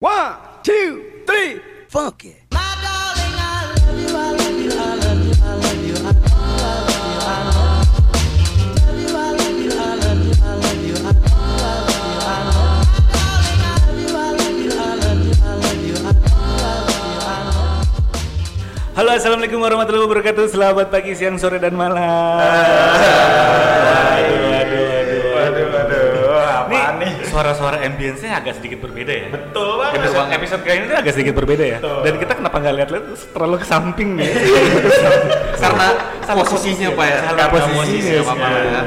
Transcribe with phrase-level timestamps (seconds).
[0.00, 0.32] One,
[0.64, 1.60] two, three,
[1.92, 2.32] funky.
[18.96, 20.48] Halo assalamualaikum warahmatullahi wabarakatuh.
[20.48, 22.00] Selamat pagi, siang, sore, dan malam
[27.40, 29.96] Suara-suara ambience-nya agak sedikit berbeda ya Betul banget.
[29.96, 32.00] Episode, episode kali ini agak sedikit berbeda ya Betul.
[32.04, 34.28] Dan kita kenapa nggak lihat-lihat terlalu ke samping nih
[35.64, 35.88] karena
[36.36, 38.82] posisinya pak ya Karena posisi, posisinya pak ya.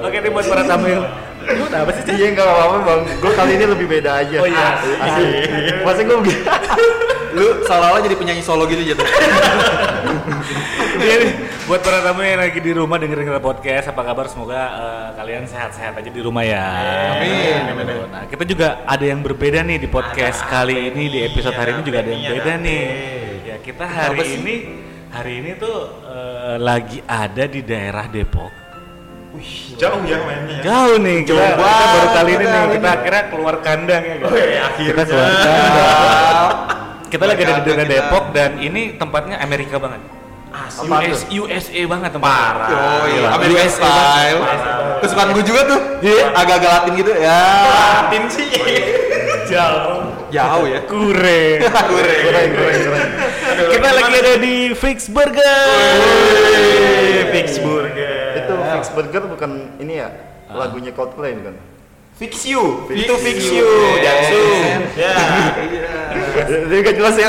[0.00, 1.04] Oke nih buat para tamu yang
[1.44, 2.16] Lu apa sih, Chan?
[2.16, 4.40] Iya nggak apa-apa bang, gue kali ini lebih beda aja.
[4.40, 4.80] Oh, iya.
[4.80, 5.28] Asli.
[5.84, 6.16] Masa gue
[7.36, 9.04] lu seolah-olah jadi penyanyi solo gitu jatuh
[11.02, 11.30] Iya nih,
[11.64, 14.28] buat para tamu yang lagi di rumah dengerin kita podcast, apa kabar?
[14.28, 16.60] Semoga eh, kalian sehat-sehat aja di rumah ya.
[17.16, 17.62] Amin.
[18.12, 21.82] Nah, kita juga ada yang berbeda nih di podcast kali ini, di episode hari ini
[21.88, 22.84] juga ada yang beda nih.
[23.48, 24.54] Ya, kita hari ini
[25.08, 28.52] hari ini tuh eh, lagi ada di daerah Depok.
[29.32, 30.62] Wih, jauh ya mainnya ya.
[30.68, 34.14] Jauh nih, kita, Jauh kita baru kali ini nih, kita akhirnya keluar kandang ya.
[34.20, 34.28] guys.
[34.28, 34.92] Oh, iya, akhirnya.
[34.92, 35.90] Kita keluar kandang.
[37.08, 37.86] Kita lagi ada di daerah.
[37.88, 40.13] Depok dan ini tempatnya Amerika banget.
[40.54, 40.86] Asli.
[40.86, 42.38] US, USA banget tempatnya.
[42.38, 42.68] Parah.
[42.70, 43.26] oh iya.
[43.34, 44.40] American USA style
[45.02, 45.80] kesukaan gue juga tuh
[46.32, 48.50] agak-agak latin gitu ya Latin sih.
[49.44, 50.08] Jauh.
[50.32, 51.42] jauh ya Kure.
[51.60, 52.14] Kure.
[52.24, 53.08] keren keren keren.
[53.74, 55.98] Kita lagi ada di Fix Burger.
[57.34, 58.38] Fix burger.
[58.38, 59.50] Itu Fix Burger bukan
[59.82, 60.08] ini ya
[60.54, 61.54] lagunya Coldplay kan?
[62.14, 63.66] fix you Fix itu fix you.
[63.98, 64.42] Jansu
[64.94, 65.14] Ya.
[66.46, 67.28] Jadi gak jelas ya.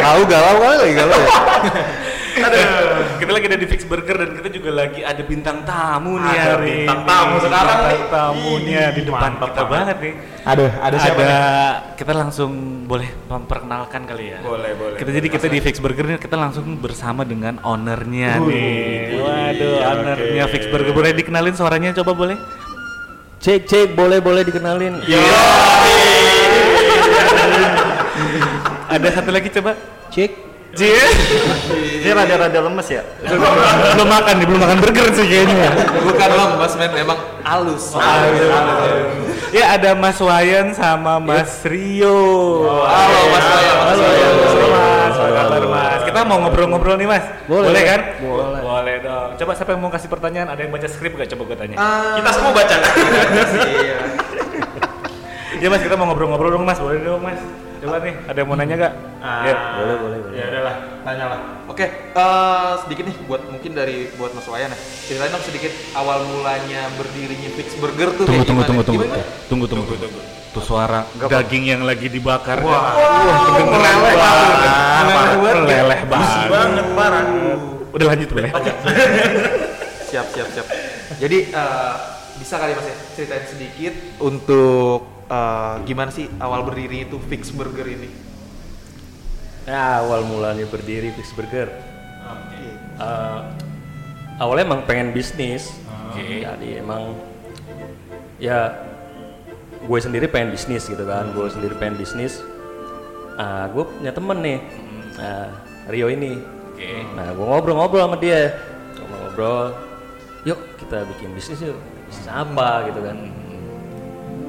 [0.00, 1.32] tahu galau kali lagi galau ya
[2.30, 6.42] kita lagi ada di Fix Burger dan kita juga lagi ada bintang tamu nih Ada
[6.52, 7.08] hari bintang ini.
[7.08, 8.08] tamu sekarang Bintang nih.
[8.10, 9.96] tamunya di depan mantap kita banget.
[9.98, 10.14] nih.
[10.40, 11.40] Aduh, ada siapa ada, nih?
[11.94, 12.50] kita langsung
[12.84, 14.38] boleh memperkenalkan kali ya.
[14.40, 14.96] Boleh, boleh.
[14.96, 19.20] Kita jadi kita di Fix Burger ini kita langsung bersama dengan ownernya nih.
[19.20, 22.36] Waduh, ownernya Fix Burger boleh dikenalin suaranya coba boleh?
[23.38, 25.00] Cek cek boleh boleh dikenalin.
[25.02, 25.20] Iya.
[28.90, 29.72] Ada satu lagi coba.
[30.10, 30.49] Cek.
[30.70, 31.02] Cie.
[32.00, 33.02] Dia rada-rada lemes ya.
[33.92, 35.68] belum makan nih, belum makan burger sih kayaknya.
[36.00, 37.98] bukan lemas men memang halus
[39.50, 42.62] Ya ada Mas Wayan sama Mas Rio.
[42.86, 46.00] halo mas Wayan mas Halo, Wayan halo Mas, apa kabar Mas?
[46.06, 47.24] Kita mau ngobrol-ngobrol nih Mas.
[47.44, 47.82] Boleh.
[47.82, 48.00] kan?
[48.22, 48.60] Boleh.
[48.62, 49.28] Boleh dong.
[49.36, 50.48] Coba siapa yang mau kasih pertanyaan?
[50.48, 51.26] Ada yang baca skrip gak?
[51.28, 51.76] Coba gue tanya.
[52.14, 52.76] Kita semua baca.
[53.74, 53.98] iya
[55.58, 56.78] Ya Mas, kita mau ngobrol-ngobrol dong Mas.
[56.78, 57.42] Boleh dong Mas.
[57.80, 58.92] Coba nih, ada yang mau nanya gak?
[59.24, 59.56] Ya.
[59.80, 60.36] Boleh boleh boleh.
[60.36, 61.40] Ya udahlah, tanya lah.
[61.64, 64.78] Oke, eh, sedikit nih buat mungkin dari buat Mas Wayan ya.
[65.08, 68.68] Ceritain dong sedikit awal mulanya berdirinya Fix Burger tuh Tunggu, tunggu, gimana?
[68.68, 69.04] tunggu, tunggu.
[69.08, 69.24] Gimana?
[69.48, 70.20] Tunggu, tunggu, tunggu.
[70.50, 72.60] Tuh suara daging yang lagi dibakar.
[72.60, 72.92] Wah.
[73.48, 74.56] kedengeran meleleh banget.
[75.08, 75.36] banget.
[75.40, 76.48] Meleleh banget.
[76.52, 77.24] banget parah.
[77.96, 78.50] Udah lanjut boleh?
[80.10, 80.66] Siap, siap, siap.
[81.22, 81.94] Jadi eh,
[82.34, 87.86] bisa kali Mas ya ceritain sedikit untuk eh, gimana sih awal berdiri itu Fix Burger
[87.86, 88.10] ini?
[89.64, 91.70] Ya awal mulanya berdiri Fix Burger.
[93.00, 93.40] Eh,
[94.42, 95.72] awalnya emang pengen bisnis.
[96.18, 97.14] Jadi emang
[98.42, 98.74] ya
[99.80, 101.30] gue sendiri pengen bisnis gitu kan.
[101.32, 102.42] Gue sendiri pengen bisnis.
[103.40, 104.60] Ah, gue punya temen nih,
[105.16, 105.48] Nah,
[105.88, 106.36] Rio ini.
[107.16, 108.52] Nah, gue ngobrol-ngobrol sama dia.
[108.96, 109.76] Ngobrol-ngobrol.
[110.48, 111.76] Yuk kita bikin bisnis yuk.
[112.08, 113.16] Bisnis apa gitu kan.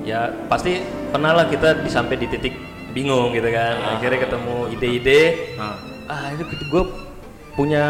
[0.01, 2.53] Ya pasti pernah lah kita di- sampai di titik
[2.91, 3.97] bingung gitu kan.
[3.97, 5.21] Akhirnya ketemu ide-ide.
[5.55, 5.77] Ah.
[6.29, 6.83] Ini gue
[7.53, 7.83] punya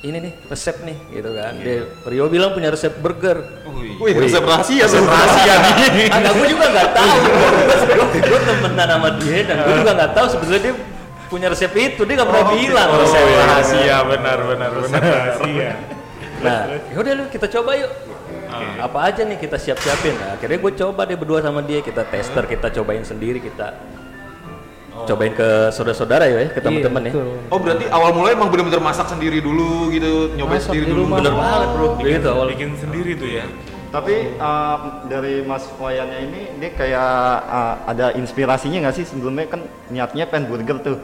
[0.00, 1.52] ini nih resep nih gitu kan.
[1.58, 3.66] Dia Rio bilang punya resep burger.
[3.96, 6.06] Wih, resep rahasia, resep rahasia nih.
[6.14, 7.14] Agak gue juga nggak tahu.
[8.14, 10.74] Gue temenan sama dia dan gue juga nggak tahu sebetulnya dia
[11.26, 12.02] punya resep itu.
[12.06, 13.96] Dia nggak pernah bilang resep Rahasia.
[14.06, 14.38] Benar.
[14.46, 15.00] Benar benar.
[15.16, 15.95] Rahasia.
[16.44, 16.60] Nah,
[16.92, 17.92] yaudah lu kita coba yuk.
[18.80, 20.16] Apa aja nih kita siap-siapin.
[20.16, 23.76] Nah, akhirnya gue coba deh berdua sama dia, kita tester, kita cobain sendiri, kita
[25.04, 27.12] cobain ke saudara-saudara ya, ke teman-teman ya.
[27.52, 31.20] Oh berarti awal mulai emang bener-bener masak sendiri dulu gitu, nyobain sendiri dulu.
[31.20, 32.46] Bener banget bro, gitu awal.
[32.48, 33.44] Bikin sendiri tuh ya.
[33.92, 34.76] Tapi eh,
[35.08, 37.12] dari Mas Wayannya ini dia kayak
[37.44, 39.60] eh, ada inspirasinya nggak sih sebelumnya kan
[39.92, 40.98] niatnya pengen burger tuh.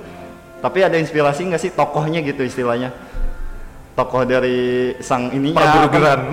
[0.64, 2.96] Tapi ada inspirasi nggak sih tokohnya gitu istilahnya?
[3.92, 5.60] Tokoh dari sang ininya.
[5.60, 6.20] Perburgeran.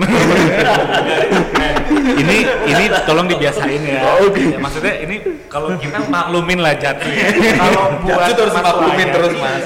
[2.20, 4.00] ini ini tolong dibiasain ya.
[4.00, 5.16] Ya, Maksudnya ini
[5.50, 7.28] kalau kita maklumin lah jatuh ya.
[7.56, 9.14] Kalau buat Jatuh terus maklumin Wayan.
[9.14, 9.64] terus mas.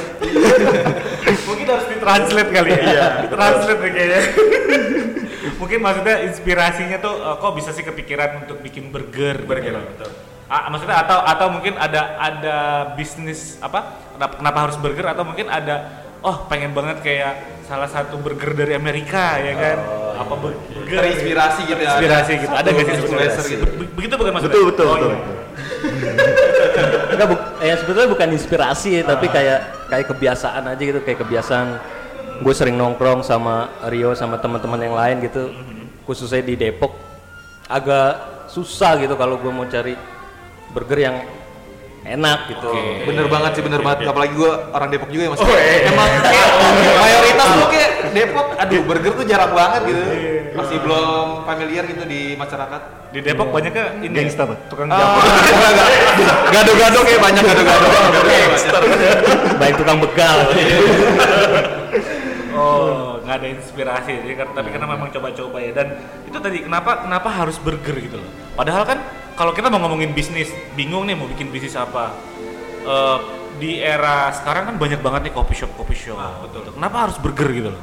[1.48, 2.80] Mungkin harus ditranslate kali ya.
[2.80, 3.06] Iya.
[3.28, 4.20] Ditranslate deh kayaknya.
[5.60, 10.06] Mungkin maksudnya inspirasinya tuh eh, kok bisa sih kepikiran untuk bikin burger, burger gitu.
[10.44, 12.56] Ah, maksudnya atau atau mungkin ada ada
[12.94, 13.96] bisnis apa?
[14.20, 17.32] Kenapa harus burger atau mungkin ada oh pengen banget kayak
[17.64, 19.78] salah satu burger dari Amerika ya kan?
[20.14, 21.90] apa burger Terinspirasi gitu ya.
[21.92, 22.52] Inspirasi gitu.
[22.52, 23.64] Ada nggak sih Influencer gitu.
[23.76, 24.54] Be- Begitu bukan maksudnya?
[24.54, 25.10] Betul betul Oh, betul.
[25.10, 25.18] iya.
[27.14, 31.68] Enggak, bu ya sebetulnya bukan inspirasi tapi kayak kayak kebiasaan aja gitu kayak kebiasaan
[32.42, 35.54] gue sering nongkrong sama Rio sama teman-teman yang lain gitu
[36.02, 36.90] khususnya di Depok
[37.66, 39.94] agak susah gitu kalau gue mau cari
[40.70, 41.16] burger yang
[42.04, 42.68] enak gitu
[43.08, 44.08] Bener banget sih, bener banget.
[44.08, 45.40] Apalagi gua orang Depok juga ya mas.
[45.88, 46.48] Emang kayak
[47.04, 50.02] mayoritas tuh kayak Depok, aduh burger tuh jarang banget gitu.
[50.54, 52.80] Masih belum familiar gitu di masyarakat.
[53.10, 54.48] Di Depok banyaknya ini ya, Gangster.
[54.68, 55.18] tukang Ah, jamu.
[56.54, 57.86] Gado-gado kayak banyak gado-gado.
[59.60, 60.38] baik tukang begal
[62.54, 64.12] Oh, nggak ada inspirasi.
[64.22, 65.74] Jadi, tapi karena memang coba-coba ya.
[65.74, 68.30] Dan itu tadi kenapa kenapa harus burger gitu loh.
[68.54, 68.98] Padahal kan
[69.34, 72.14] kalau kita mau ngomongin bisnis, bingung nih mau bikin bisnis apa.
[72.84, 73.18] Eh,
[73.58, 76.18] di era sekarang kan banyak banget nih coffee shop coffee shop.
[76.46, 76.74] betul.
[76.74, 77.82] Kenapa harus burger gitu loh?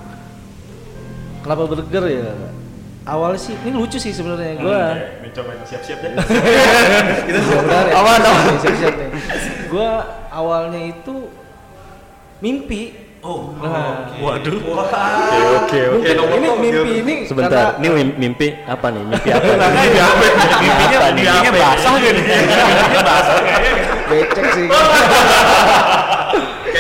[1.42, 2.32] Kenapa burger ya?
[3.02, 4.94] Awalnya sih, ini lucu sih sebenarnya gua.
[4.94, 6.12] Ini coba siap-siap ya.
[7.34, 7.94] Sebentar ya.
[7.98, 8.56] Awan, awan.
[8.62, 9.10] Siap-siap nih.
[9.74, 11.16] Gua awalnya itu
[12.46, 13.11] mimpi.
[13.22, 14.58] Oh, Nah, waduh.
[14.58, 16.10] Oke oke.
[16.10, 19.58] ini mimpi ini sebentar ini mim- mimpi apa nih mimpi apa nih?
[19.62, 21.22] Mimpinya, Apa nih?
[21.22, 22.12] mimpinya basah nih?
[22.18, 23.74] Mimpinya basah kayaknya.
[24.10, 24.66] becek sih.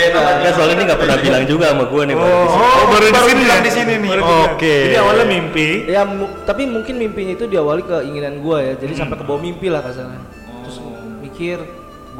[0.01, 2.65] Enggak soalnya ini nggak pernah bilang juga sama gue nih baru di sini.
[2.73, 3.55] Oh, baru di sini ya?
[3.61, 4.09] di sini nih.
[4.49, 4.75] Oke.
[4.83, 5.67] Jadi awalnya mimpi.
[5.85, 8.73] ya mu- tapi mungkin mimpinya itu diawali keinginan gua ya.
[8.75, 10.17] Jadi sampai ke bawah mimpi lah kasarnya.
[10.65, 10.77] Terus
[11.21, 11.57] mikir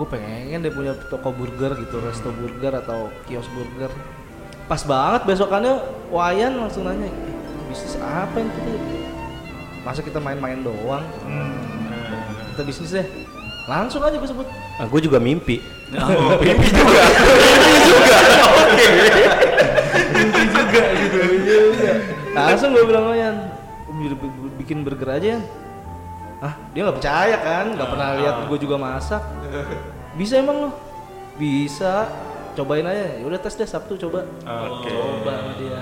[0.02, 3.94] gue pengen deh punya toko burger gitu, resto burger atau kios burger.
[4.66, 5.78] Pas banget besokannya
[6.10, 7.14] Wayan langsung nanya, "Eh,
[7.70, 8.72] bisnis apa yang kita?
[9.86, 11.06] Masa kita main-main doang?
[12.50, 13.06] Kita bisnis deh.
[13.70, 14.50] Langsung aja gue sebut.
[14.82, 15.62] Ah, gue juga mimpi.
[22.34, 23.36] Langsung gue bilang Wayan,
[23.92, 25.42] "Bi- bi- bikin burger aja ya.
[26.42, 29.22] Ah, dia nggak percaya kan, nggak pernah lihat gue juga masak.
[30.18, 30.70] Bisa emang lo?
[31.38, 32.10] Bisa.
[32.52, 33.16] Cobain aja.
[33.16, 34.28] Ya udah tes deh Sabtu coba.
[34.44, 34.90] Oke.
[34.90, 35.82] Coba sama dia.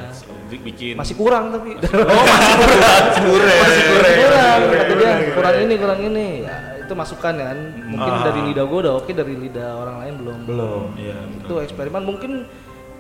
[0.52, 0.94] Bikin.
[1.00, 1.74] Masih kurang tapi.
[1.80, 3.58] Oh, masih kurang.
[3.58, 4.14] Masih kurang.
[4.20, 8.80] kurang kata dia kurang ini kurang ini ya, itu masukan kan mungkin dari lidah gue
[8.82, 10.84] udah oke dari lidah orang lain belum Belum.
[10.98, 11.18] Iya.
[11.46, 12.32] itu eksperimen mungkin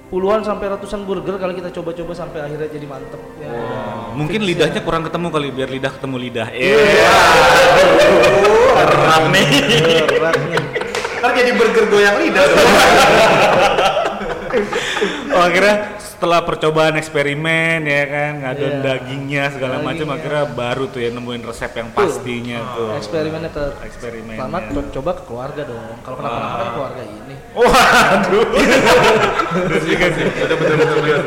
[0.09, 3.49] puluhan sampai ratusan burger kali kita coba-coba sampai akhirnya jadi mantep ya
[4.17, 6.47] Mungkin lidahnya kurang ketemu kali biar lidah ketemu lidah.
[6.49, 6.75] Iya.
[6.75, 6.99] Eh.
[8.89, 9.47] Berat nih.
[10.09, 10.61] berat nih
[11.21, 12.45] Ntar jadi burger goyang lidah.
[15.29, 18.83] Oh, akhirnya setelah percobaan eksperimen ya kan ngadon Iya.
[18.83, 22.91] dagingnya segala macam akhirnya baru tuh ya nemuin resep yang pastinya tuh.
[22.93, 24.35] eksperimennya ke Eksperimennya.
[24.35, 28.45] pertama co- coba ke keluarga dong kalau kenapa-napa kan keluarga ini Waduh.
[29.49, 30.23] Bener juga sih.
[30.29, 30.97] Betul betul betul.
[31.01, 31.23] betul.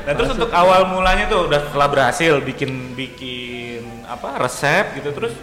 [0.00, 5.36] Nah, terus untuk awal mulanya tuh udah setelah berhasil bikin bikin apa resep gitu terus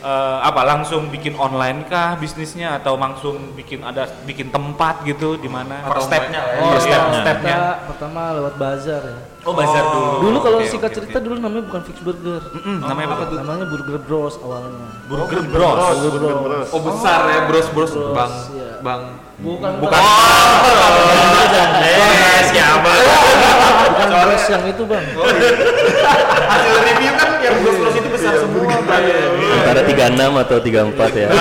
[0.00, 5.46] eh, apa langsung bikin online kah bisnisnya atau langsung bikin ada bikin tempat gitu di
[5.46, 5.82] mana?
[5.84, 6.58] Per stepnya ya.
[6.58, 6.98] Oh, Per iya.
[7.16, 7.54] stepnya.
[7.54, 10.10] Kita pertama lewat bazar ya Oh, bazar dulu.
[10.20, 13.36] dulu kalau Oke, singkat oke, cerita dulu namanya bukan fix burger Mm-mm, namanya apa tuh?
[13.38, 15.96] namanya burger bros awalnya Burger Bros.
[15.96, 17.90] burger bros Oh besar ya bros bros.
[17.90, 18.70] Bros, Bang iya.
[18.78, 19.02] bang.
[19.38, 20.00] bukan Bukan.
[21.80, 22.90] Eh, siapa?
[23.88, 25.04] bukan bros yang itu bang
[26.44, 28.68] Hasil review kan yang bros bros itu besar semua.
[28.82, 29.04] Bang.
[29.68, 31.28] Antara 36 atau 34 ya.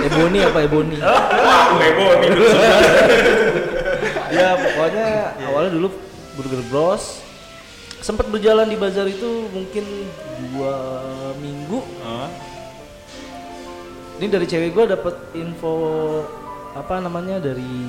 [0.00, 0.96] Ebony apa Ebony?
[1.00, 2.30] Wah, heboh nih.
[4.30, 5.06] ya pokoknya
[5.48, 5.88] awalnya dulu
[6.38, 7.24] Burger Bros
[8.00, 9.84] sempat berjalan di bazar itu mungkin
[10.52, 10.76] dua
[11.40, 11.80] minggu.
[14.20, 15.72] Ini dari cewek gue dapet info
[16.76, 17.88] apa namanya dari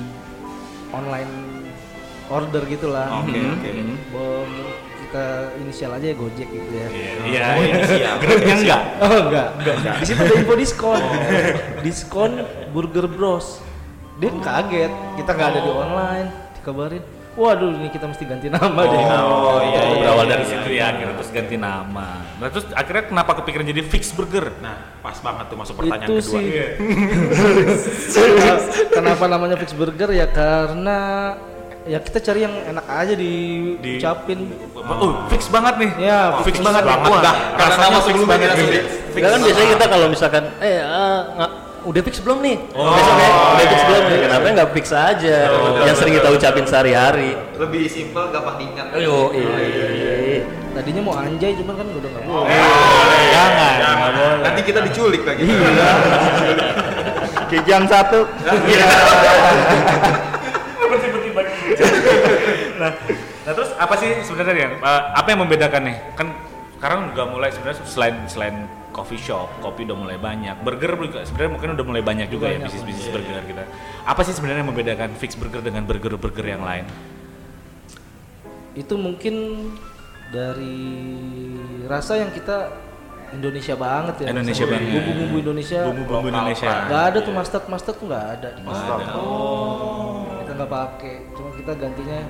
[0.92, 1.32] online
[2.32, 3.20] order gitulah.
[3.20, 3.70] Oke, oke.
[4.12, 4.48] Bom,
[5.12, 6.88] kita inisial aja ya Gojek gitu ya.
[7.28, 7.44] Iya,
[7.92, 8.10] iya.
[8.24, 8.82] Geraknya enggak?
[9.04, 9.94] Oh enggak, enggak.
[10.00, 11.02] Di situ ada info diskon.
[11.84, 12.32] diskon
[12.72, 13.60] Burger Bros.
[14.16, 17.04] Dia kaget, kita nggak ada di online, dikabarin.
[17.32, 19.00] Waduh, ini kita mesti ganti nama deh.
[19.20, 22.08] Oh iya, iya, berawal iya, dari iya, situ ya, akhirnya terus ganti nama.
[22.40, 24.48] Nah terus akhirnya kenapa kepikiran jadi Fix Burger?
[24.64, 26.40] Nah, pas banget tuh masuk pertanyaan Itu kedua.
[26.40, 26.48] sih.
[28.96, 31.32] Kenapa namanya Fix Burger ya karena
[31.82, 34.38] ya kita cari yang enak aja diucapin.
[34.76, 35.90] Oh, fix banget nih.
[35.98, 36.82] Ya, fix, fix banget.
[36.86, 37.10] banget.
[37.10, 40.78] Wah, Dah, Karena nama fix sebelumnya banget sudah Enggak kan biasanya kita kalau misalkan eh
[40.80, 42.56] ah, nga- udah fix belum nih?
[42.70, 44.18] Besoknya udah fix belum nih?
[44.22, 45.36] Kenapa nggak fix aja?
[45.82, 47.30] Yang sering kita ucapin sehari-hari.
[47.58, 48.86] Lebih simpel, gampang diingat.
[48.94, 50.46] Ayo, iya.
[50.72, 52.48] Tadinya mau anjay cuman kan udah nggak boleh.
[53.28, 54.40] Jangan, nggak boleh.
[54.40, 55.44] Nanti kita diculik lagi.
[57.52, 58.24] Kijang satu.
[62.82, 62.92] nah,
[63.46, 64.76] nah terus apa sih sebenarnya?
[64.82, 65.96] Eh, apa yang membedakan nih?
[66.18, 66.28] Kan
[66.76, 68.56] sekarang udah mulai sebenarnya selain selain
[68.92, 70.60] coffee shop, kopi udah mulai banyak.
[70.60, 73.62] Burger juga sebenarnya mungkin udah mulai banyak juga ya Banyak, bisnis-bisnis burger kita.
[74.04, 76.84] Apa sih sebenarnya yang membedakan fix burger dengan burger-burger yang lain?
[78.76, 79.34] Itu mungkin
[80.34, 80.76] dari
[81.88, 82.72] rasa yang kita
[83.32, 84.26] Indonesia banget ya.
[84.28, 84.92] Indonesia banget.
[84.92, 85.80] Bumbu-bumbu Indonesia.
[85.88, 86.70] Bumbu-bumbu Indonesia.
[86.90, 89.12] Gak ada tuh mustard mustard tuh nggak ada di Ada.
[90.44, 92.20] Kita nggak pakai, cuma kita gantinya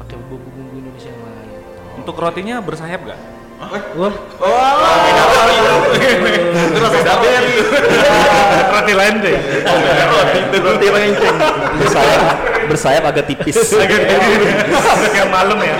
[0.00, 1.48] pakai bumbu-bumbu Indonesia yang lain.
[2.00, 3.20] Untuk rotinya bersayap gak?
[3.96, 4.12] Wah,
[8.74, 9.38] Roti lain deh.
[10.58, 11.36] Roti renceng.
[11.80, 12.20] Bersayap,
[12.68, 13.56] bersayap agak tipis.
[13.56, 15.76] Udah kayak malam ya.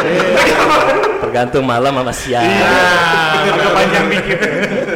[1.19, 2.47] Tergantung malam sama siang.
[2.47, 4.39] Agak panjang dikit.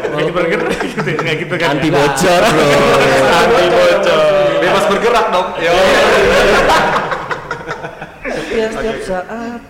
[0.09, 1.77] Jadi burger gitu ya, kayak gitu kan.
[1.77, 2.67] Anti bocor bro.
[3.37, 4.23] Anti bocor.
[4.63, 5.49] Bebas bergerak dong.
[5.61, 5.75] Yo.
[8.59, 9.61] Setiap setiap saat.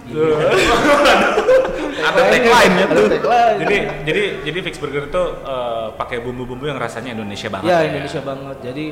[1.99, 3.09] Ada tagline-nya Ada tuh.
[3.11, 3.59] tagline.
[3.61, 3.77] Jadi
[4.09, 7.69] jadi jadi fix burger itu eh, pakai bumbu-bumbu yang rasanya Indonesia banget.
[7.69, 8.57] Ya Indonesia banget.
[8.65, 8.87] Jadi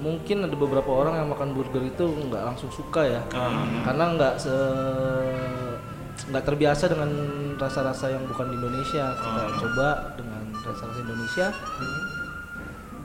[0.00, 3.20] mungkin ada beberapa orang yang makan burger itu nggak langsung suka ya,
[3.84, 4.54] karena nggak se
[6.32, 7.10] nggak terbiasa dengan
[7.60, 9.12] rasa-rasa yang bukan di Indonesia.
[9.20, 11.46] Kita coba dengan rasa-rasa Indonesia,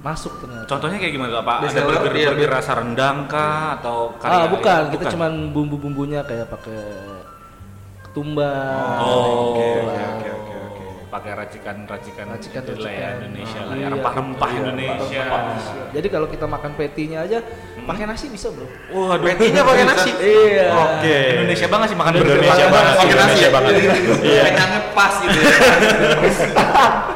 [0.05, 0.69] masuk ternyata.
[0.69, 1.55] Contohnya kayak gimana Pak?
[1.57, 6.21] Ada Bestseller, burger, iya, burger rasa rendang kah atau kari ah bukan, kita cuman bumbu-bumbunya
[6.21, 6.81] kayak pakai
[8.05, 9.01] ketumbar.
[9.01, 10.83] Oh, oke gitu oke oke oke.
[11.09, 13.13] Pakai racikan-racikan Racikan racikan.
[13.23, 13.79] Indonesia lah, ya.
[13.81, 15.21] Iya, rempah-rempah iya, Indonesia.
[15.25, 15.87] rempah-rempah.
[15.95, 17.39] Jadi kalau kita makan petinya aja
[17.87, 18.67] pakai nasi bisa bro.
[18.93, 20.11] Waduh, Petinya pakai nasi.
[20.21, 20.67] Iya.
[20.69, 21.17] Oke.
[21.39, 22.35] Indonesia banget sih makan burger.
[22.35, 22.85] Indonesia Pakai banget.
[22.85, 22.99] nasi.
[23.01, 23.71] Pakai nasi ya banget.
[24.21, 24.41] Iya.
[24.53, 25.49] Kenyangnya pas gitu ya.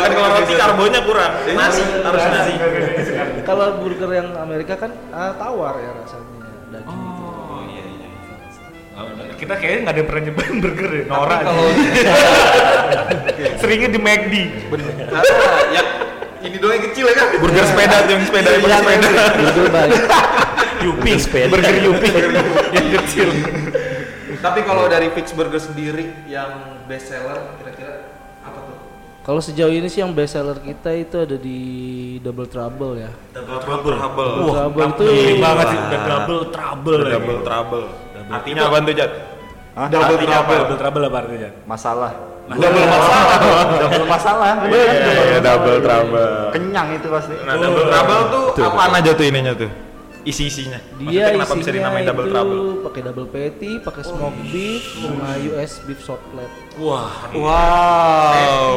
[0.00, 1.32] Kan kalau roti karbonnya kurang.
[1.52, 2.52] Nasi harus nasi.
[3.44, 7.00] Kalau burger yang Amerika kan ah, tawar ya rasanya daging.
[7.00, 8.08] Oh iya iya.
[8.96, 9.04] Oh,
[9.36, 11.36] Kita kayaknya nggak ada yang pernah nyobain burger ya, Nora.
[11.40, 11.64] Kalau
[13.60, 14.34] Seringnya di McD.
[15.10, 15.22] Nah,
[15.72, 15.88] yang
[16.40, 17.28] ini doang yang kecil ya kan?
[17.36, 19.24] Burger sepeda tuh yang sepeda yang sepeda.
[19.36, 20.00] Burger baik.
[20.80, 21.12] Yupi,
[21.52, 22.08] burger Yupi
[22.76, 23.28] yang kecil.
[24.40, 28.08] Tapi kalau dari Fix Burger sendiri yang best seller kira-kira
[28.40, 28.76] apa tuh?
[29.20, 31.58] Kalau sejauh ini sih yang best seller kita itu ada di
[32.24, 33.12] Double Trouble ya.
[33.36, 33.92] Double trouble.
[34.00, 37.12] Double Trouble itu Ini banget sih, double trouble lagi.
[37.12, 37.84] Double trouble.
[38.30, 39.10] Artinya apa tuh, Jat?
[39.76, 39.88] Hah?
[39.92, 40.56] Double trouble.
[40.56, 41.50] Double trouble apa artinya?
[41.68, 42.12] Masalah.
[42.48, 43.24] Double masalah.
[43.84, 44.50] Double masalah.
[44.56, 44.68] kan?
[44.72, 46.30] Iya, iya, double trouble.
[46.56, 47.34] Kenyang itu pasti.
[47.44, 48.20] Nah, double trouble
[48.56, 49.70] tuh apaan aja tuh ininya tuh?
[50.20, 50.78] Isi-isinya.
[50.94, 52.60] dia Maksudnya kenapa bisa dinamain double itu trouble?
[52.82, 56.52] pakai double patty, pakai smoke beef, sama US beef short plate.
[56.76, 58.74] Wah, Wow.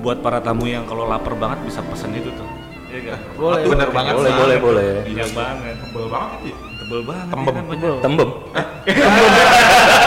[0.00, 2.46] buat para tamu yang kalau lapar banget bisa pesen itu tuh.
[2.88, 3.18] Iya kan?
[3.36, 3.60] Boleh.
[3.64, 4.90] Bener banget Boleh, boleh, boleh.
[5.06, 5.74] Iya banget.
[5.78, 6.64] Tebel banget itu.
[6.76, 7.26] Tebel banget.
[7.30, 7.46] Tembem.
[7.46, 7.94] ya kan, Tebel.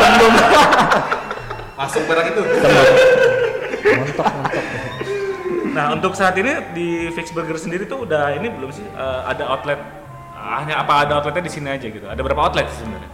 [0.03, 0.33] Tembem.
[1.73, 2.41] Masuk barang itu.
[3.83, 4.63] Montok, montok.
[5.73, 9.47] Nah untuk saat ini di Fix Burger sendiri tuh udah ini belum sih eh, ada
[9.47, 9.79] outlet
[10.43, 12.03] hanya apa ada outletnya di sini aja gitu?
[12.03, 13.09] Ada berapa outlet sebenarnya?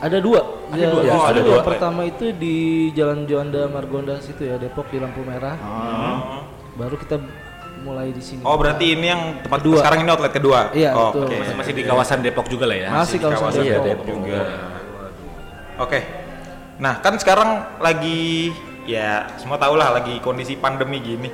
[0.00, 0.40] Ada dua.
[0.70, 1.00] Ada Ya, dua.
[1.02, 1.66] justru Oh, ada yang dua.
[1.66, 2.56] pertama itu di
[2.94, 5.58] Jalan Juanda Margonda situ ya, Depok di lampu merah.
[6.72, 7.18] Baru kita
[7.80, 8.40] mulai di sini.
[8.40, 9.76] Oh, berarti ini yang tempat Kedua.
[9.78, 10.60] sekarang ini outlet kedua.
[10.70, 11.26] Iya, oh, betul.
[11.26, 11.36] Oke.
[11.38, 12.88] Masih masih di kawasan Depok juga lah ya?
[12.88, 13.84] Masih di kawasan kawasan Iya, Depok.
[13.84, 14.06] Depok.
[14.06, 14.40] juga.
[15.78, 15.98] Oke.
[16.78, 18.52] Nah, kan sekarang lagi
[18.84, 21.28] ya semua tahu lah lagi kondisi pandemi gini.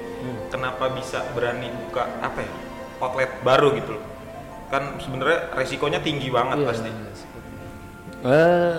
[0.49, 2.51] Kenapa bisa berani buka apa ya?
[2.99, 4.03] Outlet baru gitu loh.
[4.67, 6.91] Kan sebenarnya resikonya tinggi banget Iya, pasti.
[6.91, 7.25] iya, itu.
[8.27, 8.77] Eh,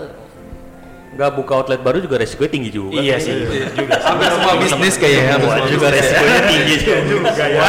[1.16, 3.00] nggak buka outlet baru juga resikonya tinggi juga.
[3.00, 3.34] Iya sih.
[3.74, 4.06] juga sih.
[4.06, 5.32] Hampir semua bisnis kayaknya.
[5.34, 7.46] hampir Semua juga resikonya tinggi juga.
[7.48, 7.68] ya.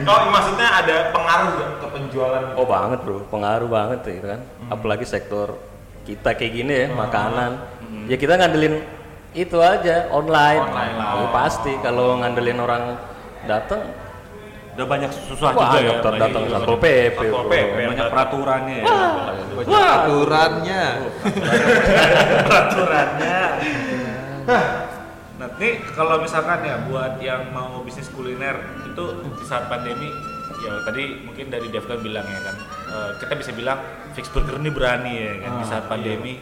[0.00, 2.42] Oh, maksudnya ada pengaruh ke penjualan?
[2.56, 4.40] Oh banget bro, pengaruh banget gitu kan.
[4.66, 5.58] Apalagi sektor
[6.02, 7.50] kita kayak gini ya, makanan.
[8.06, 8.82] Ya kita ngandelin
[9.30, 10.62] itu aja online.
[10.64, 11.10] Online lah.
[11.14, 12.98] Ya, pasti kalau ngandelin orang
[13.46, 13.86] datang,
[14.80, 15.88] Udah banyak susah wah juga ya.
[15.92, 16.56] dokter datang juga.
[16.56, 17.12] satpol pp.
[17.12, 17.52] Satpol bro.
[17.52, 17.76] PP.
[17.84, 18.84] Banyak peraturannya ya.
[19.68, 20.84] Wah, Aturannya.
[22.48, 23.38] peraturannya.
[24.48, 28.56] Nah, ini kalau misalkan ya buat yang mau bisnis kuliner
[28.88, 30.08] itu di saat pandemi
[30.64, 32.56] ya tadi mungkin dari Dev kan bilang ya kan
[32.88, 33.80] eh, kita bisa bilang
[34.16, 36.40] Fix Burger ini berani ya kan di saat pandemi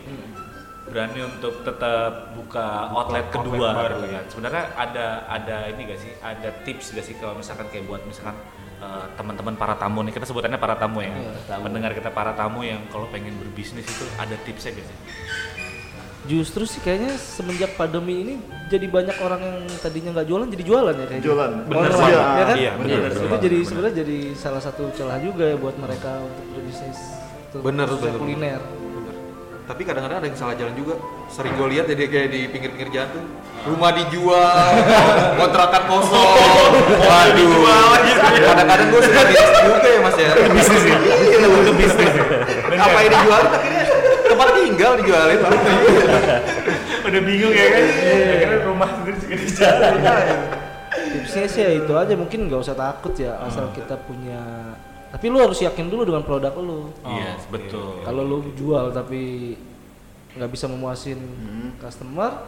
[0.88, 4.25] berani untuk tetap buka outlet kedua baru, gitu kan.
[4.28, 6.12] Sebenarnya ada ada ini gak sih?
[6.18, 8.37] Ada tips gak sih kalau misalkan kayak buat misalkan
[8.78, 11.12] eh, teman-teman para tamu nih kita sebutannya para tamu ya.
[11.61, 14.99] Mendengar kita para tamu yang kalau pengen berbisnis itu ada tipsnya gak sih?
[16.28, 18.35] Justru sih kayaknya semenjak pandemi ini
[18.68, 21.25] jadi banyak orang yang tadinya nggak jualan jadi jualan ya kayaknya.
[21.25, 21.50] Jualan.
[21.57, 21.73] Iya.
[21.73, 22.57] banget, ya kan?
[22.59, 23.40] Iya, bener, Itu bener.
[23.40, 26.99] jadi sebenarnya jadi salah satu celah juga ya buat mereka untuk berbisnis
[27.49, 28.21] Bener, bener.
[28.21, 28.61] kuliner.
[28.61, 28.77] Bener.
[29.69, 30.97] Tapi kadang-kadang ada yang salah jalan juga.
[31.29, 33.25] Sering gue lihat jadi kayak di pinggir-pinggir jalan tuh.
[33.69, 34.73] Rumah dijual,
[35.45, 36.73] kontrakan kosong.
[37.05, 37.53] Waduh.
[38.49, 40.31] Kadang-kadang gue suka bisnis juga ya mas ya.
[40.57, 40.97] Bisnis ya.
[41.53, 42.13] Untuk bisnis.
[42.81, 43.43] Apa yang dijual?
[43.45, 43.85] Akhirnya
[44.25, 45.39] tempat tinggal dijualin.
[47.05, 47.83] Udah bingung ya kan?
[47.85, 49.93] Akhirnya rumah sendiri juga di jalan.
[51.09, 54.41] Tipsnya sih ya itu aja mungkin nggak usah takut ya asal kita punya.
[55.09, 56.93] Tapi lu harus yakin dulu dengan produk lu.
[57.00, 58.05] Iya, betul.
[58.05, 59.55] Kalau lu jual tapi
[60.37, 61.19] nggak bisa memuasin
[61.81, 62.45] customer,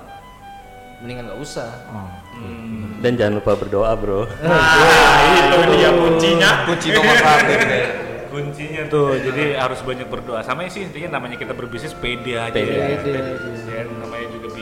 [1.01, 1.71] mendingan nggak usah.
[3.01, 4.29] Dan jangan lupa berdoa, Bro.
[5.41, 6.51] itu dia kuncinya.
[6.69, 7.53] Kunci nomor satu.
[7.57, 7.89] ya.
[8.31, 12.79] kuncinya tuh jadi harus banyak berdoa sama sih intinya namanya kita berbisnis pede aja Pede
[12.79, 13.03] ya.
[13.03, 13.79] Pede namanya juga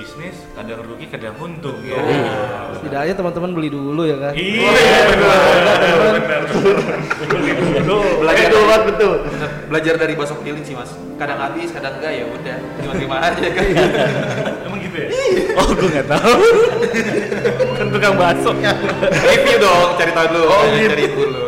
[0.08, 2.00] bisnis kadang rugi kadang untung ya
[2.80, 4.32] Setidaknya teman-teman beli dulu ya kan.
[4.32, 4.72] iya
[5.04, 5.36] benar
[6.16, 6.40] benar
[7.28, 9.14] beli dulu Belajar Betul, betul.
[9.28, 10.96] Bener, belajar dari bakso keliling sih mas.
[11.20, 12.56] Kadang habis, kadang enggak ya udah.
[12.80, 13.64] Terima-terima aja kan.
[14.64, 15.08] emang gitu ya
[15.60, 16.32] oh gue nggak tahu
[17.76, 20.46] kan tukang bakso Review dong, cari tahu dulu.
[20.48, 21.47] Oh, cari dulu.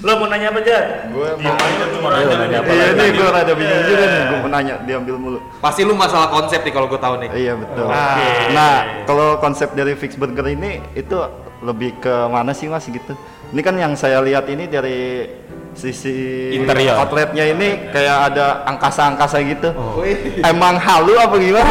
[0.00, 2.98] Lo mau nanya apa aja Gue Iya, aja cuma Ayo, nanya nanya apa Iya lagi?
[2.98, 5.38] nih gue rada bingung juga nih, gue mau nanya diambil mulu.
[5.58, 7.28] Pasti lu masalah konsep nih kalau gue tahu nih.
[7.30, 7.86] Iya betul.
[7.86, 8.30] Oke.
[8.50, 8.74] Nah
[9.04, 11.14] kalau konsep dari Fix Burger ini itu
[11.60, 13.14] lebih ke mana sih mas gitu?
[13.50, 15.26] Ini kan yang saya lihat ini dari
[15.70, 16.98] sisi Interior.
[16.98, 19.70] outletnya ini kayak ada angkasa-angkasa gitu.
[19.96, 20.42] Wih.
[20.42, 21.70] Emang halu apa gimana?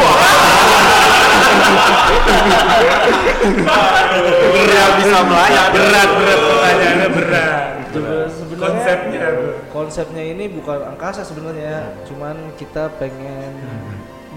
[4.50, 5.70] Berat bisa melayang.
[5.72, 8.28] berat berat pertanyaannya berat sebenarnya
[8.60, 9.26] konsepnya
[9.68, 13.52] konsepnya ini bukan angkasa sebenarnya, cuman kita pengen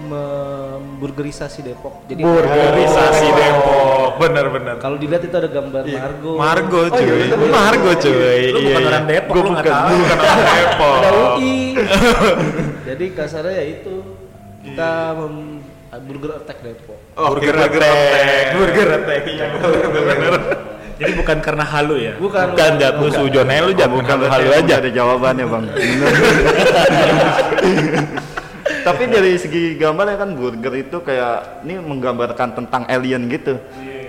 [0.04, 2.04] memburgerisasi Depok.
[2.04, 4.20] Jadi Burgerisasi Depok.
[4.20, 4.76] Bener-bener.
[4.78, 6.32] kalau dilihat itu ada gambar Margo.
[6.36, 7.08] Margo Oh, iya, cuy.
[7.24, 7.50] betul, betul.
[7.50, 8.42] Margo cuy.
[8.44, 9.10] lu bukan Iya, orang iya.
[9.10, 10.94] Depok Gua lu nggak bukan, tahu bukan orang Depok.
[10.94, 11.56] Ada UI.
[12.88, 13.94] Jadi kasarnya ya itu
[14.64, 15.34] kita mem
[16.04, 16.98] burger attack Depok.
[17.16, 18.44] Oh, burger attack.
[18.54, 19.22] Burger attack.
[19.24, 19.46] Iya,
[19.88, 20.34] bener.
[20.94, 22.54] Jadi bukan karena halu ya Bukan.
[22.54, 24.78] Bukan jat lu sujone lu jat bukan halu aja.
[24.78, 25.64] Ada jawabannya bang.
[28.84, 33.56] Tapi dari segi gambarnya kan burger itu kayak ini menggambarkan tentang alien gitu.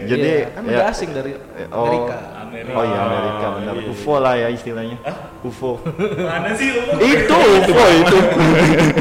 [0.06, 1.32] Jadi Iya, kan udah ya- asing dari
[1.72, 2.16] oh, Amerika.
[2.46, 2.72] Amerika.
[2.76, 3.74] Oh iya Amerika benar.
[3.88, 4.98] UFO lah ya istilahnya.
[5.42, 5.80] UFO.
[6.20, 8.18] mana sih lu itu UFO itu.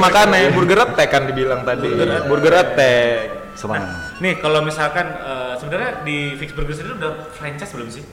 [0.00, 1.88] Makanya burger attack kan dibilang tadi.
[2.24, 3.14] Burger attack.
[3.52, 3.84] Serang.
[4.18, 8.04] Nih kalau misalkan eh, sebenarnya di Fix Burger sendiri udah franchise belum sih?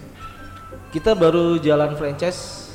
[0.89, 2.67] Kita baru jalan franchise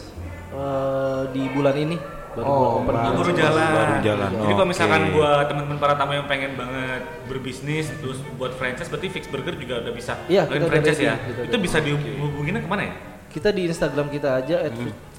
[0.51, 1.96] eh, di bulan ini.
[2.33, 3.12] Baru Oh, bulan open bulan.
[3.12, 3.68] baru jalan.
[3.68, 4.31] baru jalan.
[4.33, 9.09] Jadi kalau misalkan buat teman-teman para tamu yang pengen banget berbisnis terus buat franchise berarti
[9.11, 11.14] Fix Burger juga udah bisa Iya, kita franchise ya.
[11.20, 12.94] kita Itu bisa dihubunginnya ke mana ya?
[13.29, 14.72] Kita di Instagram kita aja at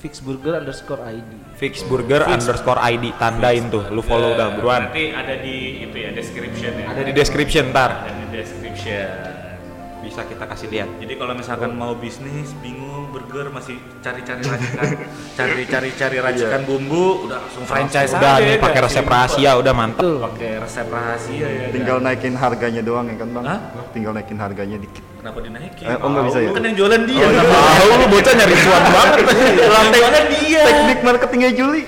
[0.04, 1.32] fixburger underscore ID.
[1.56, 3.88] Fix burger underscore ID tandain tuh.
[3.88, 4.92] Lu follow dah buruan.
[4.92, 6.92] Nanti ada di itu ya description ya.
[6.92, 8.04] Ada di description ntar.
[8.04, 9.08] Ada di description.
[10.04, 10.92] Bisa kita kasih lihat.
[11.00, 14.89] Jadi kalau misalkan mau bisnis, bingung burger masih cari-cari racikan,
[15.38, 19.73] cari-cari cari racikan bumbu, udah langsung franchise Udah aja nih ya, pakai resep rahasia udah
[19.78, 20.17] mantep.
[20.34, 21.65] Pakai resep rahasia ya.
[21.69, 23.45] Tinggal naikin harganya doang ya kan bang?
[23.45, 23.60] Hah?
[23.93, 25.06] Tinggal naikin harganya dikit.
[25.23, 25.86] Kenapa dinaikin?
[25.88, 26.49] Eh, oh, nggak bisa ya?
[26.52, 27.26] Kan yang jualan dia.
[27.80, 29.15] Tahu lu bocah nyari cuan banget.
[29.78, 30.63] Lantainya dia.
[30.67, 31.84] Teknik marketingnya Juli.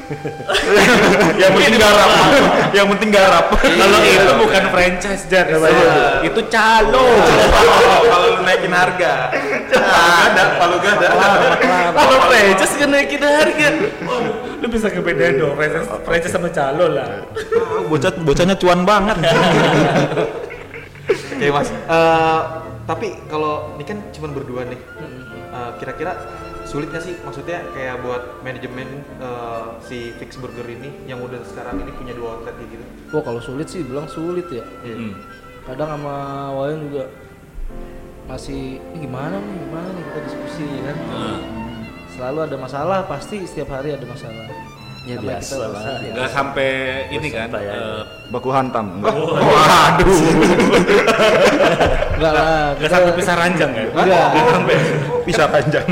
[1.44, 2.10] Yang penting garap.
[2.72, 3.46] Yang penting garap.
[3.60, 5.52] Kalau itu bukan franchise Jar.
[6.24, 7.08] Itu calo.
[8.08, 9.12] Kalau naikin harga.
[9.76, 11.08] Ada, kalau gak ada.
[11.92, 13.68] Kalau franchise kan naikin harga.
[14.62, 15.54] Lu bisa ngebedain dong
[16.06, 17.26] franchise sama calo lah.
[17.90, 19.18] Bocah bocahnya cuan banget.
[21.36, 21.70] Oke mas.
[21.70, 22.42] Eh,
[22.88, 24.80] tapi kalau ini kan cuma berdua nih.
[25.52, 26.16] Eh, Kira-kira
[26.66, 31.84] sulit nggak sih maksudnya kayak buat manajemen eh, si Fix Burger ini yang udah sekarang
[31.84, 32.86] ini punya dua outlet gitu.
[33.14, 34.66] Wah kalau sulit sih bilang sulit ya.
[34.82, 35.14] Hmm.
[35.66, 36.16] Kadang sama
[36.56, 37.04] Wayan juga
[38.26, 38.62] masih
[38.92, 40.98] ini gimana nih gimana nih kita diskusi ya kan.
[42.10, 44.48] Selalu ada masalah pasti setiap hari ada masalah.
[45.06, 45.82] Ya Sampai biasa kita lah.
[45.86, 46.18] selesai.
[46.18, 46.70] Gak sampai
[47.12, 47.48] ini kan.
[47.48, 47.62] Aja.
[47.70, 48.86] eh, Baku hantam.
[48.98, 49.14] Enggak.
[49.46, 50.18] Waduh.
[52.12, 52.46] Enggak lah.
[52.74, 53.84] Gak kita- sampai pisah ranjang ya?
[53.86, 54.28] Enggak.
[54.34, 54.76] Gak sampai.
[55.22, 55.86] Bisa panjang.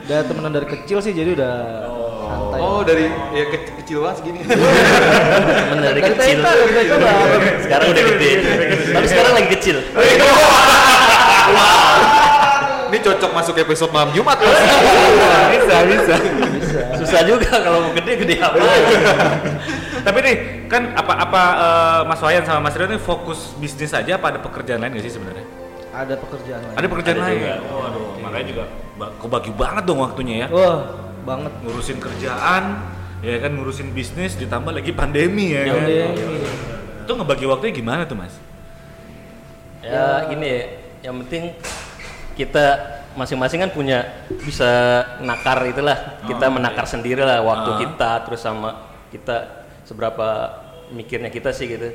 [0.00, 1.54] Udah temenan dari kecil sih jadi udah
[1.84, 1.99] santai
[2.52, 4.38] Oh dari ya ke- kecil banget segini.
[4.42, 6.38] Temen dari Dari kecil.
[6.38, 7.14] TK lah.
[7.60, 8.30] sekarang udah gede.
[8.90, 9.76] Tapi sekarang lagi kecil.
[12.90, 14.34] Ini cocok masuk episode malam Jumat.
[15.48, 16.16] bisa bisa
[16.96, 18.58] Susah juga kalau mau gede gede apa?
[20.00, 24.16] tapi nih kan apa apa eh, Mas Wayan sama Mas Rio ini fokus bisnis aja
[24.16, 25.44] apa ada pekerjaan lain gak sih sebenarnya
[25.92, 27.54] ada pekerjaan lain ada pekerjaan Ada lain juga.
[27.68, 28.64] waduh makanya juga
[28.96, 30.78] ba- kebagi banget dong waktunya ya wah
[31.22, 32.80] banget ngurusin kerjaan
[33.20, 35.88] ya kan ngurusin bisnis ditambah lagi pandemi ya yang kan?
[35.88, 36.06] Dia
[37.04, 38.34] itu ngebagi waktunya gimana tuh mas?
[39.80, 40.62] Ya gini ya,
[41.08, 41.56] yang penting
[42.36, 42.64] kita
[43.18, 44.06] masing-masing kan punya
[44.46, 47.78] bisa nakar itulah kita menakar sendiri lah waktu Ah.
[47.82, 50.54] kita terus sama kita seberapa
[50.94, 51.90] mikirnya kita sih gitu.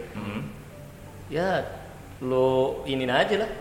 [1.31, 1.63] Ya
[2.19, 3.51] lo ini aja lah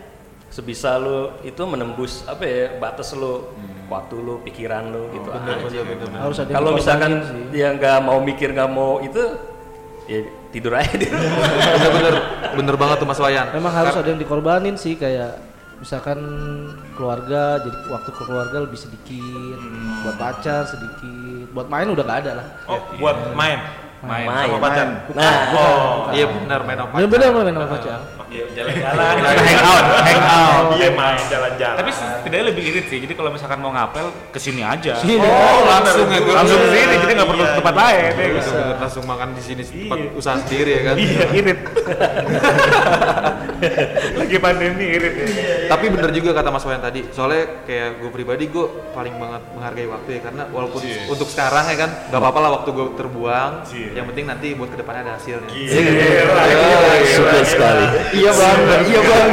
[0.55, 3.51] sebisa lo itu menembus apa ya batas lo
[3.90, 5.29] waktu lo pikiran lo gitu.
[5.35, 5.83] Aja.
[6.23, 7.12] harus ada yang kalau misalkan
[7.51, 9.19] dia nggak mau mikir nggak mau itu
[10.07, 10.23] ya
[10.55, 12.14] tidur aja dia Bener-bener
[12.55, 13.51] bener banget tuh Mas Wayan.
[13.51, 15.43] memang harus ada yang dikorbanin sih kayak
[15.83, 16.23] misalkan
[16.95, 19.59] keluarga jadi waktu ke keluarga lebih sedikit
[20.07, 22.47] buat pacar sedikit buat main udah gak ada lah.
[22.71, 23.59] Oh, buat main.
[24.05, 24.47] main, Main.
[24.53, 24.87] sama pacar?
[25.17, 25.35] Nah.
[25.57, 26.93] Oh, iya benar main apa?
[26.95, 29.15] bener-bener main sama pacar Iya, jalan-jalan.
[29.47, 31.77] hang out hang out Iya, main jalan-jalan.
[31.77, 36.07] tapi setidaknya lebih irit sih jadi kalau misalkan mau ngapel ke sini aja Oh, langsung
[36.07, 38.51] ya langsung ke sini jadi nggak perlu ke tempat lain ya gitu.
[38.51, 40.09] Bener-bener langsung makan di sini tempat Iya.
[40.15, 40.95] usaha sendiri ya kan.
[40.97, 41.59] iya irit
[44.21, 45.27] lagi pandemi irit ya.
[45.71, 47.01] Tapi bener juga kata Mas Wayan tadi.
[47.11, 51.77] Soalnya kayak gue pribadi gue paling banget menghargai waktu ya karena walaupun untuk sekarang ya
[51.79, 53.53] kan nggak apa-apa lah waktu gue terbuang.
[53.73, 55.49] Yang penting nanti buat ke depannya ada hasilnya.
[57.05, 57.85] suka sekali
[58.17, 59.29] Iya bang, iya bang.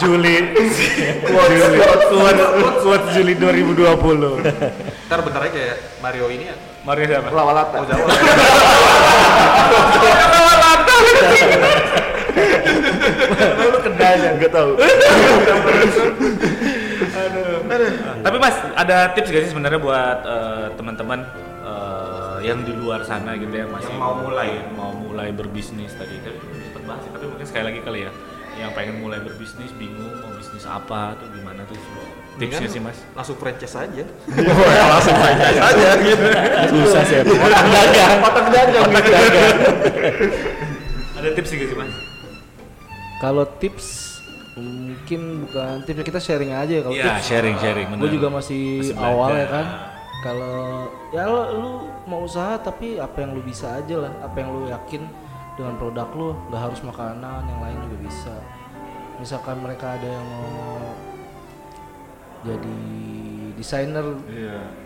[0.00, 1.60] Juli Juli
[2.80, 4.40] kuat Juli 2020
[5.10, 6.56] Ntar bentar aja kayak Mario ini ya.
[6.80, 7.28] Mario siapa?
[7.28, 7.76] Lawalata.
[7.76, 8.08] Oh Jawa.
[13.60, 14.70] Lu tahu.
[18.20, 21.20] Tapi Mas, ada tips gak sih sebenarnya buat eh, teman-teman
[21.62, 24.50] eh, yang di luar sana gitu ya masih Yang mau mulai.
[24.74, 28.12] mau mulai berbisnis tadi kan cepet banget sih, tapi mungkin sekali lagi kali ya
[28.58, 31.78] yang pengen mulai berbisnis bingung mau bisnis apa tuh gimana tuh
[32.36, 34.04] tipsnya sih mas Langsung franchise aja.
[34.92, 36.26] Langsung aja gitu.
[36.68, 38.84] susah sih Otak dagang, otak dagang.
[41.20, 41.92] Ada tips gak sih mas?
[43.18, 43.88] Kalau tips
[44.56, 47.24] mungkin bukan tips kita sharing aja ya kalau Iya tips.
[47.26, 49.66] sharing sharing gue juga masih, Masih awal ya kan.
[50.20, 50.56] Kalau
[51.10, 51.70] ya lo, lu
[52.04, 55.02] mau usaha tapi apa yang lu bisa aja lah apa yang lu yakin
[55.56, 58.34] dengan produk lu nggak harus makanan yang lain juga bisa.
[59.16, 60.92] Misalkan mereka ada yang mau
[62.40, 62.76] jadi
[63.56, 64.04] desainer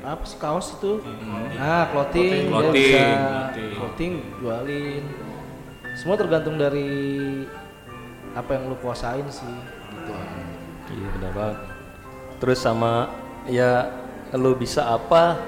[0.02, 0.98] apa sih kaos itu?
[1.54, 3.70] Nah clothing, dia Clothing, bisa clothing.
[3.74, 5.04] clothing jualin
[5.94, 6.90] semua tergantung dari
[8.35, 9.46] apa yang lu kuasain sih
[9.94, 10.12] gitu
[10.94, 11.59] Iya benar banget.
[12.42, 13.09] Terus sama
[13.48, 13.88] ya
[14.37, 15.40] lo bisa apa,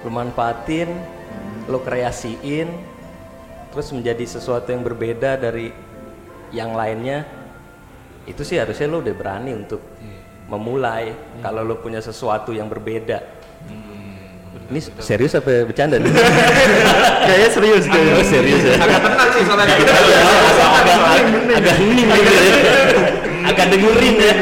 [0.00, 0.88] lo manfaatin,
[1.68, 2.72] lo kreasiin,
[3.70, 5.68] terus menjadi sesuatu yang berbeda dari
[6.54, 7.28] yang lainnya.
[8.24, 9.84] Itu sih harusnya lo udah berani untuk
[10.48, 11.12] memulai.
[11.44, 13.33] Kalau lo punya sesuatu yang berbeda.
[14.64, 16.08] Ini serius apa bercanda nih?
[17.28, 18.12] Kayaknya serius kayaknya.
[18.16, 18.74] Oh, serius ya.
[18.80, 19.92] Agak tenang sih soalnya kita.
[21.54, 22.44] Agak hening gitu ya.
[23.44, 24.34] Agak dengerin ya.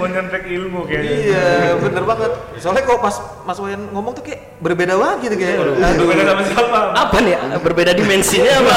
[0.00, 2.32] mau nyontek ilmu kayaknya Iya, bener banget.
[2.56, 5.56] Soalnya kok pas Mas Wayan ngomong tuh kayak berbeda banget gitu kayak.
[5.60, 7.34] Aduh, beda sama siapa Apa nih?
[7.60, 8.72] Berbeda dimensinya apa?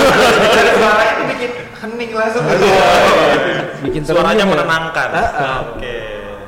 [0.75, 2.43] suaranya itu bikin hening langsung.
[3.83, 4.51] bikin Suaranya ya.
[4.51, 5.09] menenangkan.
[5.15, 5.92] Ah, Oke.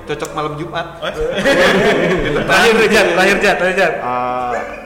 [0.06, 0.86] Cocok malam Jumat.
[2.48, 3.94] terakhir Jat terakhir Jat terakhir Jat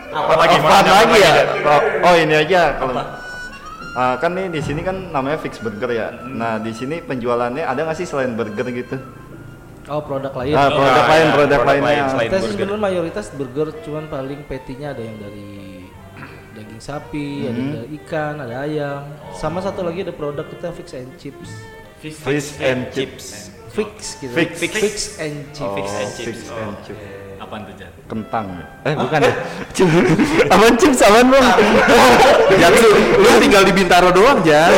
[0.10, 0.56] Apa lagi?
[0.58, 1.34] Apa lagi ya?
[1.62, 2.94] Oh, oh ini aja kalau
[3.90, 6.14] Ah, kan nih di sini kan namanya Fix Burger ya.
[6.24, 8.96] Nah di sini penjualannya ada nggak sih selain burger gitu?
[9.90, 11.90] oh produk lain Ah, produk Ah, lain, ya, produk, produk lainnya.
[11.90, 15.50] lain selain kita sebenarnya mayoritas burger cuman paling patty-nya ada yang dari
[16.54, 19.02] daging sapi ada yang dari ikan ada ayam
[19.34, 21.50] sama satu lagi ada produk kita fix and chips
[22.00, 23.50] Fish and chips.
[23.80, 24.52] Fix gitu Fix.
[24.60, 26.28] fix, and chips Oh, Fix and chips.
[26.28, 27.04] Fix and chips.
[27.40, 28.46] apaan tuh Jat Kentang.
[28.84, 29.34] Eh bukan ya?
[29.76, 29.96] Chips.
[30.50, 31.00] Apaan chips?
[31.00, 31.46] Apaan bang?
[32.60, 34.74] Ya lu, lu tinggal di Bintaro doang, Jan.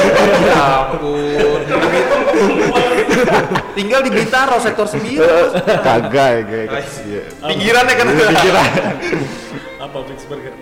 [0.45, 1.63] Ya ampun.
[3.73, 4.99] tinggal di Bintaro sektor 9.
[5.81, 6.93] Kagak ya guys.
[7.01, 7.21] Iya.
[7.41, 8.07] Pinggirannya kan.
[8.11, 8.69] Pikiran.
[9.81, 10.53] apa fix burger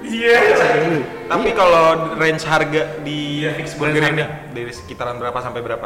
[1.27, 4.23] Tapi kalau range harga di Fix Burger ini
[4.55, 5.85] dari sekitaran berapa sampai berapa?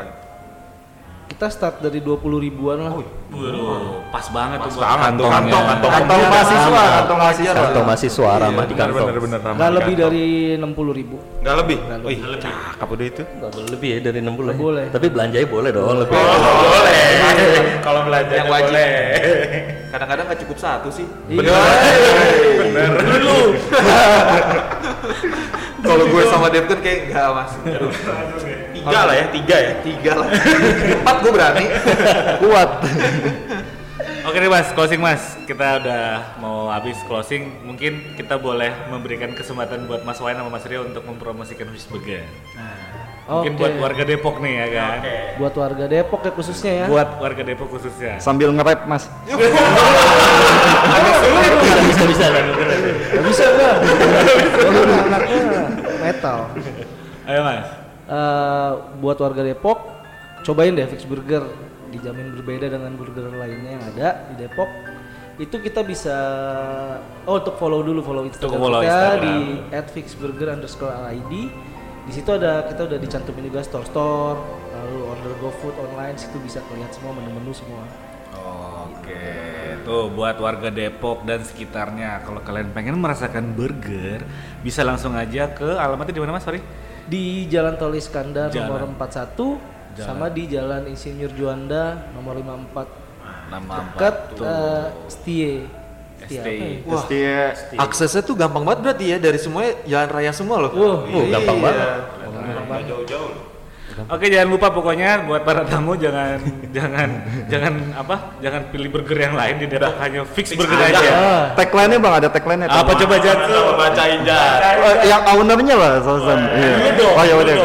[1.34, 2.94] Kita start dari 20 ribuan lah.
[2.94, 5.32] Waduh, pas banget tuh buat Kantong, kantong.
[5.34, 7.54] kantong, kantong, Kantong mahasiswa, kantong mahasiswa.
[7.58, 9.08] Kantong mahasiswa ramah di kantong.
[9.10, 10.26] Bener, bener, Nggak lebih dari
[10.62, 11.18] 60 ribu.
[11.42, 11.78] Nggak lebih?
[12.06, 12.38] Wih, lebih.
[12.46, 13.24] cakep udah itu.
[13.42, 14.54] Boleh lebih ya dari 60 ya.
[14.54, 14.86] boleh.
[14.94, 16.14] Tapi belanjanya boleh dong lebih.
[16.14, 17.02] boleh.
[17.82, 18.70] Kalau belajar Yang wajib.
[18.70, 18.94] boleh.
[19.90, 21.08] Kadang-kadang nggak cukup satu sih.
[21.26, 21.50] Bener.
[22.62, 22.92] Bener.
[25.84, 27.52] Kalau gue sama Dev kan kayak nggak mas.
[28.74, 29.74] Tiga lah ya, tiga ya.
[29.86, 30.28] tiga lah.
[31.00, 31.66] Empat gue berani.
[32.42, 32.72] Kuat.
[34.24, 35.36] Oke nih mas, closing mas.
[35.44, 36.04] Kita udah
[36.40, 37.54] mau habis closing.
[37.68, 42.24] Mungkin kita boleh memberikan kesempatan buat Mas Wayan sama Mas Rio untuk mempromosikan Fish Burger.
[43.24, 43.60] Mungkin Oke.
[43.60, 44.98] buat warga Depok nih ya kan.
[45.40, 46.86] Buat warga Depok ya khususnya ya.
[46.88, 48.20] Buat warga Depok khususnya.
[48.24, 49.12] Sambil nge-rap, Mas.
[51.84, 52.26] bisa bisa.
[52.32, 53.76] Gak bisa kan?
[55.08, 55.42] anaknya
[56.04, 56.38] metal.
[57.24, 57.83] Ayo mas.
[58.14, 58.72] Eh,
[59.02, 59.80] buat warga Depok,
[60.46, 61.42] cobain deh Fix Burger.
[61.90, 64.70] Dijamin berbeda dengan burger lainnya yang ada di Depok.
[65.42, 66.14] Itu kita bisa
[67.26, 69.42] oh untuk follow dulu follow Instagram follow kita Instagram.
[69.70, 71.34] di @fixburger underscore id.
[72.04, 74.38] Di situ ada kita udah dicantumin juga store store,
[74.74, 77.82] lalu order GoFood online situ bisa kelihatan semua menu-menu semua.
[79.84, 84.24] Tuh buat warga Depok dan sekitarnya, kalau kalian pengen merasakan burger,
[84.64, 86.48] bisa langsung aja ke alamatnya di mana mas?
[86.48, 86.64] Sorry.
[87.04, 88.72] Di Jalan Tol Iskandar Jalan.
[88.72, 89.60] nomor 41
[89.94, 95.54] sama di Jalan Insinyur Juanda nomor 54 Nama dekat eh, Stie.
[96.24, 96.80] Stie apa ya?
[96.88, 97.04] Wah,
[97.84, 100.72] aksesnya tuh gampang banget berarti ya dari semuanya jalan raya semua loh.
[100.72, 101.66] Wah, Oh, gampang Iya.
[101.68, 102.84] banget.
[102.88, 103.53] Jauh-jauh.
[104.10, 106.42] Oke, jangan lupa pokoknya buat para tamu jangan
[106.76, 107.10] jangan
[107.46, 108.16] jangan apa?
[108.42, 111.08] Jangan pilih burger yang lain di Depok hanya fix burger aja.
[111.14, 112.68] Ah, tagline-nya Bang, ada tagline-nya.
[112.74, 113.78] Apa coba jatuh?
[113.78, 114.60] Bacain jar.
[114.82, 116.40] Oh, yang ownernya lah, Sosan.
[116.58, 116.76] Iya.
[117.14, 117.56] Oh ya udah.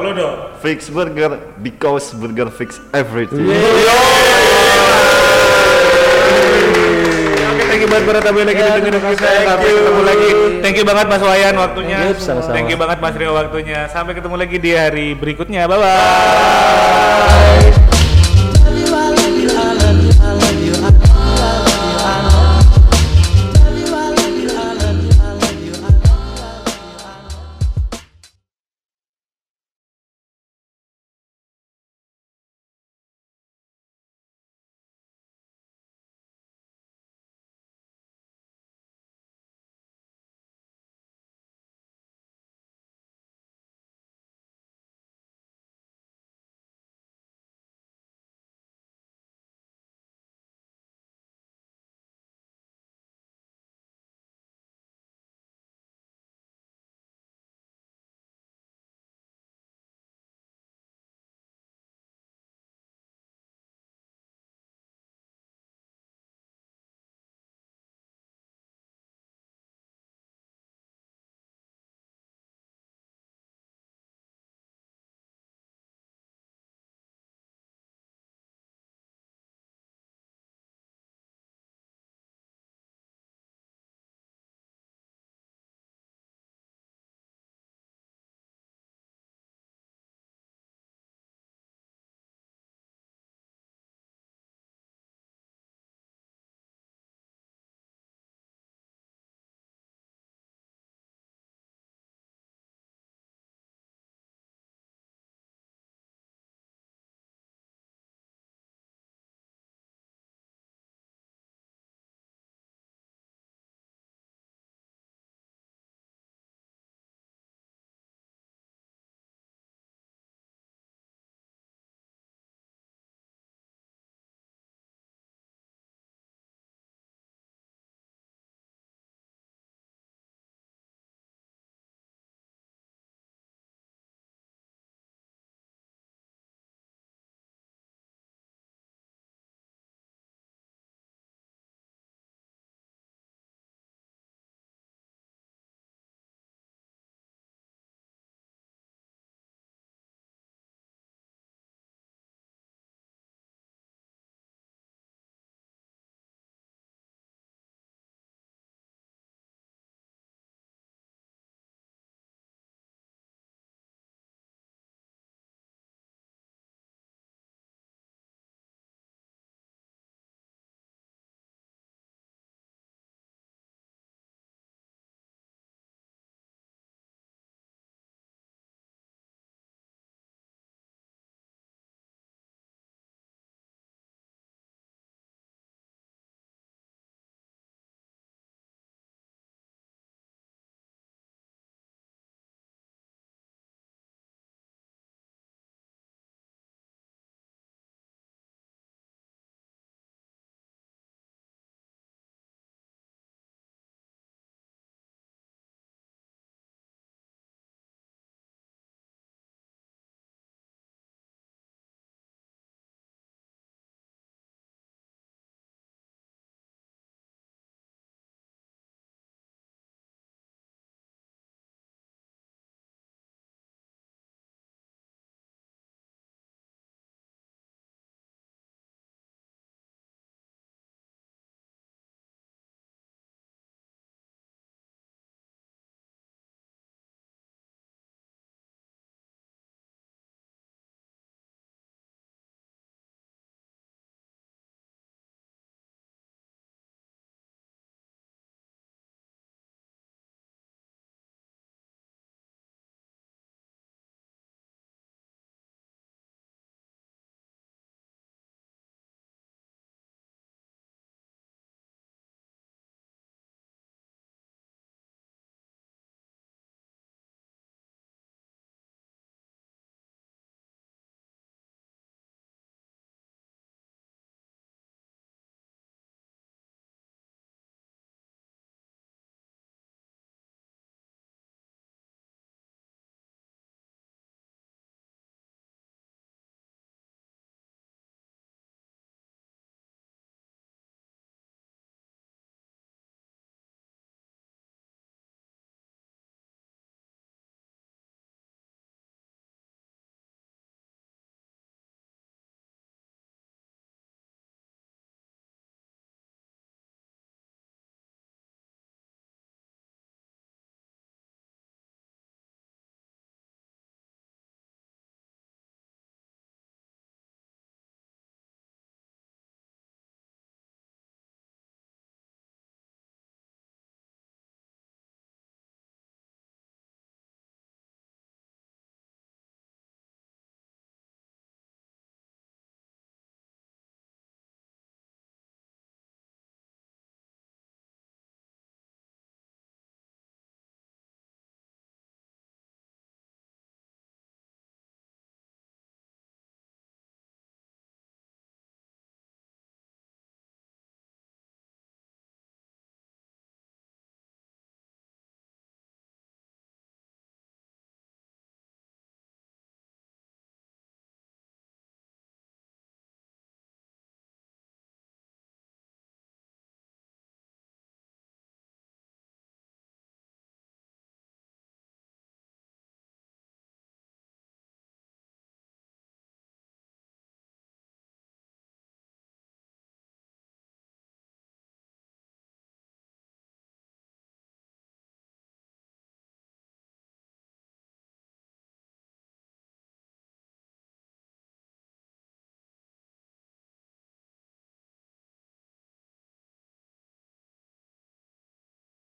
[0.00, 0.34] Lu dong.
[0.64, 3.44] Fix Burger because burger fix everything.
[3.44, 5.05] Oke, thank
[7.86, 9.30] you banget para tamu yang lagi Ya, dengerin kita.
[9.46, 10.28] Sampai ketemu lagi.
[10.58, 11.98] Thank you banget Mas Wayan waktunya.
[12.02, 12.54] You, sama-sama.
[12.58, 13.86] Thank you banget Mas Rio waktunya.
[13.86, 15.70] Sampai ketemu lagi di hari berikutnya.
[15.70, 15.94] Bye bye.